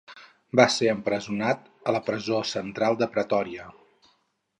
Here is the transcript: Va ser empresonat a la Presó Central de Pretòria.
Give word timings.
Va 0.59 0.63
ser 0.75 0.87
empresonat 0.93 1.67
a 1.91 1.95
la 1.97 2.01
Presó 2.07 2.39
Central 2.53 2.97
de 3.03 3.09
Pretòria. 3.17 3.67